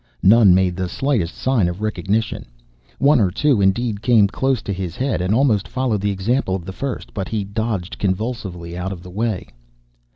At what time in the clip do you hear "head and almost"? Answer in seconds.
4.95-5.67